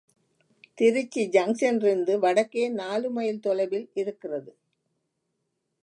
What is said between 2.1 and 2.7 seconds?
வடக்கே